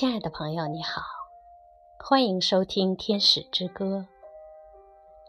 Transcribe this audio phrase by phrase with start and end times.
[0.00, 1.02] 亲爱的朋友，你好，
[2.02, 3.98] 欢迎收听《天使之歌》。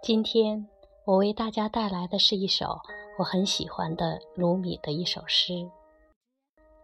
[0.02, 0.66] 今天
[1.04, 2.80] 我为大家带来的是一首
[3.20, 5.52] 我很喜欢的鲁米的一首诗，《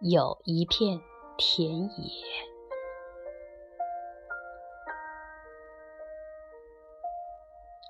[0.01, 0.99] 有一片
[1.37, 1.87] 田野》。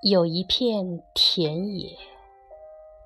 [0.04, 1.98] 有一片田野，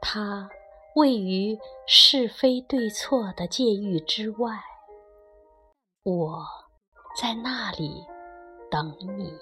[0.02, 0.50] 它
[0.96, 4.60] 位于是非对错的界域之外，
[6.04, 6.46] 我。
[7.16, 8.06] 在那里
[8.70, 9.38] 等你。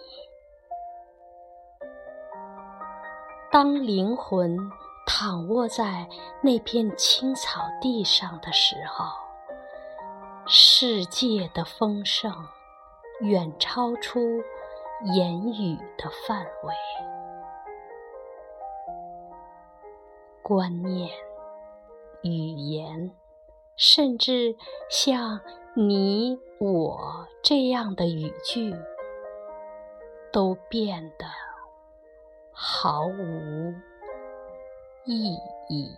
[3.51, 4.57] 当灵魂
[5.05, 6.07] 躺卧在
[6.41, 9.05] 那片青草地上的时候，
[10.45, 12.31] 世界的丰盛
[13.21, 14.19] 远超出
[15.13, 16.73] 言语的范围，
[20.43, 21.09] 观念、
[22.21, 23.11] 语言，
[23.75, 24.55] 甚至
[24.89, 25.39] 像
[25.75, 26.39] 你。
[26.59, 28.75] 我这样的语句
[30.29, 31.25] 都变得
[32.51, 33.73] 毫无
[35.05, 35.35] 意
[35.69, 35.95] 义。